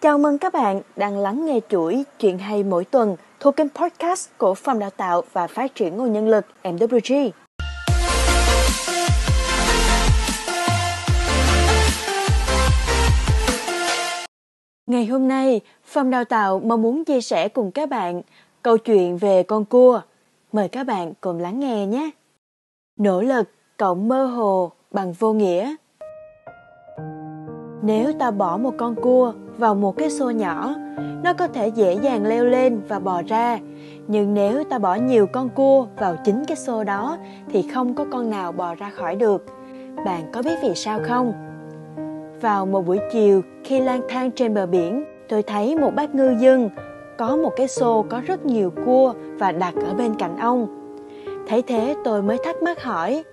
[0.00, 4.30] Chào mừng các bạn đang lắng nghe chuỗi chuyện hay mỗi tuần thuộc kênh podcast
[4.38, 7.30] của Phòng Đào tạo và Phát triển Nguồn Nhân lực MWG.
[14.86, 18.22] Ngày hôm nay, Phòng Đào tạo mong muốn chia sẻ cùng các bạn
[18.62, 20.00] câu chuyện về con cua.
[20.52, 22.10] Mời các bạn cùng lắng nghe nhé.
[22.96, 25.74] Nỗ lực cộng mơ hồ bằng vô nghĩa.
[27.82, 30.74] Nếu ta bỏ một con cua vào một cái xô nhỏ,
[31.22, 33.58] nó có thể dễ dàng leo lên và bò ra.
[34.06, 37.18] Nhưng nếu ta bỏ nhiều con cua vào chính cái xô đó
[37.48, 39.46] thì không có con nào bò ra khỏi được.
[40.04, 41.32] Bạn có biết vì sao không?
[42.40, 46.36] Vào một buổi chiều khi lang thang trên bờ biển, tôi thấy một bác ngư
[46.40, 46.70] dân
[47.18, 50.66] có một cái xô có rất nhiều cua và đặt ở bên cạnh ông.
[51.48, 53.24] Thấy thế tôi mới thắc mắc hỏi,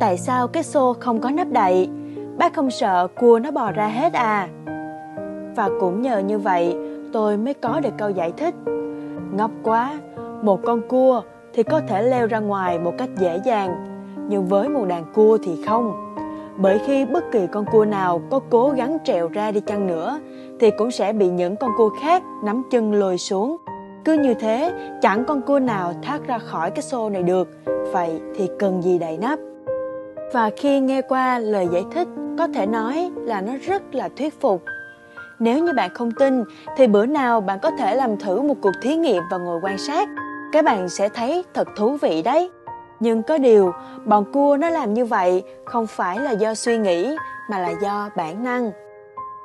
[0.00, 1.88] tại sao cái xô không có nắp đậy?
[2.38, 4.48] Bác không sợ cua nó bò ra hết à?
[5.58, 6.76] Và cũng nhờ như vậy
[7.12, 8.54] tôi mới có được câu giải thích.
[9.36, 9.98] Ngốc quá,
[10.42, 11.22] một con cua
[11.54, 13.74] thì có thể leo ra ngoài một cách dễ dàng,
[14.28, 16.14] nhưng với một đàn cua thì không.
[16.56, 20.20] Bởi khi bất kỳ con cua nào có cố gắng trèo ra đi chăng nữa
[20.60, 23.56] thì cũng sẽ bị những con cua khác nắm chân lôi xuống.
[24.04, 24.72] Cứ như thế,
[25.02, 27.48] chẳng con cua nào thoát ra khỏi cái xô này được.
[27.92, 29.38] Vậy thì cần gì đậy nắp?
[30.32, 34.40] Và khi nghe qua lời giải thích, có thể nói là nó rất là thuyết
[34.40, 34.62] phục.
[35.38, 36.44] Nếu như bạn không tin,
[36.76, 39.78] thì bữa nào bạn có thể làm thử một cuộc thí nghiệm và ngồi quan
[39.78, 40.08] sát.
[40.52, 42.50] Các bạn sẽ thấy thật thú vị đấy.
[43.00, 43.72] Nhưng có điều,
[44.04, 47.16] bọn cua nó làm như vậy không phải là do suy nghĩ
[47.50, 48.70] mà là do bản năng.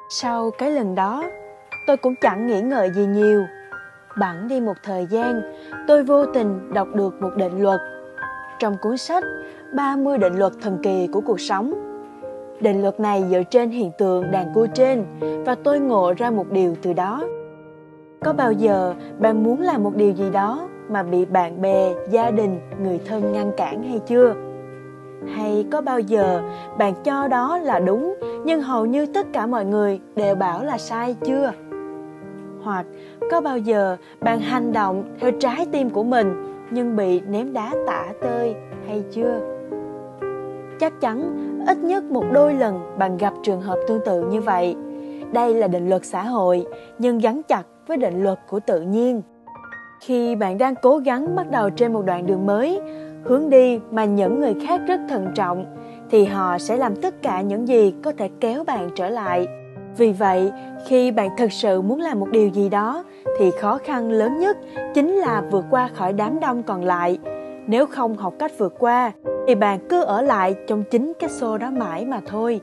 [0.10, 1.24] Sau cái lần đó,
[1.88, 3.44] tôi cũng chẳng nghĩ ngợi gì nhiều.
[4.20, 5.42] Bẵng đi một thời gian,
[5.88, 7.80] tôi vô tình đọc được một định luật.
[8.60, 9.24] Trong cuốn sách
[9.76, 11.93] 30 định luật thần kỳ của cuộc sống.
[12.60, 15.06] Định luật này dựa trên hiện tượng đàn cua trên
[15.46, 17.28] và tôi ngộ ra một điều từ đó.
[18.24, 22.32] Có bao giờ bạn muốn làm một điều gì đó mà bị bạn bè, gia
[22.32, 24.34] đình, người thân ngăn cản hay chưa?
[25.36, 26.42] Hay có bao giờ
[26.78, 28.16] bạn cho đó là đúng
[28.46, 31.52] nhưng hầu như tất cả mọi người đều bảo là sai chưa?
[32.64, 32.86] Hoặc
[33.32, 36.34] có bao giờ bạn hành động theo trái tim của mình
[36.72, 38.56] nhưng bị ném đá tả tơi
[38.88, 39.53] hay chưa?
[40.84, 44.76] Chắc chắn ít nhất một đôi lần bạn gặp trường hợp tương tự như vậy.
[45.32, 46.66] Đây là định luật xã hội
[47.00, 49.22] nhưng gắn chặt với định luật của tự nhiên.
[50.02, 52.82] Khi bạn đang cố gắng bắt đầu trên một đoạn đường mới,
[53.24, 55.66] hướng đi mà những người khác rất thận trọng,
[56.10, 59.48] thì họ sẽ làm tất cả những gì có thể kéo bạn trở lại.
[59.98, 60.52] Vì vậy,
[60.88, 63.04] khi bạn thực sự muốn làm một điều gì đó,
[63.40, 64.58] thì khó khăn lớn nhất
[64.94, 67.18] chính là vượt qua khỏi đám đông còn lại.
[67.68, 69.12] Nếu không học cách vượt qua,
[69.48, 72.62] thì bạn cứ ở lại trong chính cái xô đó mãi mà thôi.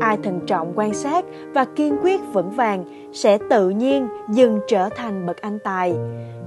[0.00, 1.24] Ai thận trọng quan sát
[1.54, 5.94] và kiên quyết vững vàng sẽ tự nhiên dừng trở thành bậc anh tài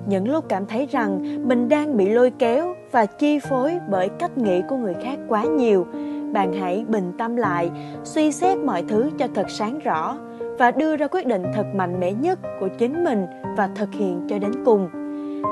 [0.08, 4.38] những lúc cảm thấy rằng mình đang bị lôi kéo và chi phối bởi cách
[4.38, 5.88] nghĩ của người khác quá nhiều,
[6.34, 7.72] bạn hãy bình tâm lại,
[8.04, 10.18] suy xét mọi thứ cho thật sáng rõ
[10.60, 13.26] và đưa ra quyết định thật mạnh mẽ nhất của chính mình
[13.58, 14.90] và thực hiện cho đến cùng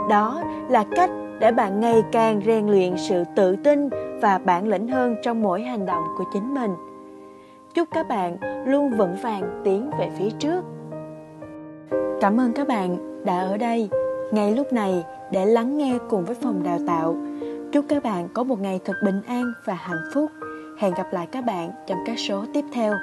[0.10, 1.10] đó là cách
[1.40, 3.90] để bạn ngày càng rèn luyện sự tự tin
[4.22, 6.72] và bản lĩnh hơn trong mỗi hành động của chính mình
[7.74, 10.64] chúc các bạn luôn vững vàng tiến về phía trước
[12.22, 13.90] cảm ơn các bạn đã ở đây
[14.32, 17.16] ngay lúc này để lắng nghe cùng với phòng đào tạo.
[17.72, 20.32] Chúc các bạn có một ngày thật bình an và hạnh phúc.
[20.80, 22.94] Hẹn gặp lại các bạn trong các số tiếp theo.